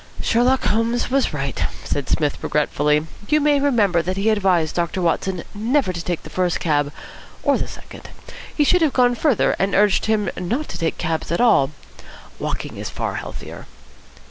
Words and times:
"Sherlock 0.19 0.63
Holmes 0.63 1.11
was 1.11 1.31
right," 1.31 1.61
said 1.83 2.09
Psmith 2.09 2.41
regretfully. 2.41 3.05
"You 3.29 3.39
may 3.39 3.59
remember 3.59 4.01
that 4.01 4.17
he 4.17 4.29
advised 4.31 4.73
Doctor 4.73 4.99
Watson 4.99 5.43
never 5.53 5.93
to 5.93 6.03
take 6.03 6.23
the 6.23 6.29
first 6.31 6.59
cab, 6.59 6.91
or 7.43 7.55
the 7.55 7.67
second. 7.67 8.09
He 8.55 8.63
should 8.63 8.81
have 8.81 8.93
gone 8.93 9.13
further, 9.13 9.55
and 9.59 9.75
urged 9.75 10.07
him 10.07 10.31
not 10.35 10.69
to 10.69 10.79
take 10.79 10.97
cabs 10.97 11.31
at 11.31 11.39
all. 11.39 11.69
Walking 12.39 12.77
is 12.77 12.89
far 12.89 13.13
healthier." 13.17 13.67